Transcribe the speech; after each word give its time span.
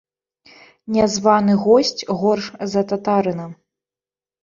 Нязваны 0.95 1.53
госць 1.67 1.95
горш 2.25 2.51
за 2.75 2.87
татарына. 2.95 3.51